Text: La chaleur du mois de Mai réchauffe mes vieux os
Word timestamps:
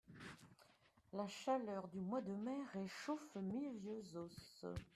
La 1.13 1.27
chaleur 1.27 1.87
du 1.89 1.99
mois 1.99 2.21
de 2.21 2.33
Mai 2.33 2.57
réchauffe 2.73 3.35
mes 3.35 3.69
vieux 3.75 4.17
os 4.17 4.65